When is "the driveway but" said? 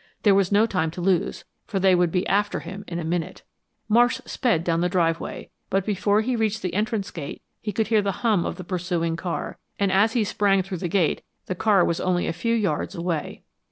4.81-5.85